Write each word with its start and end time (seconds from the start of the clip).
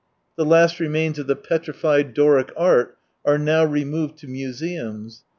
The 0.35 0.45
last 0.45 0.79
remains 0.79 1.19
of 1.19 1.27
the 1.27 1.35
petrified 1.35 2.15
Doric 2.15 2.51
art 2.57 2.97
are 3.23 3.37
now 3.37 3.63
removed 3.63 4.17
to 4.21 4.27
museums. 4.27 5.23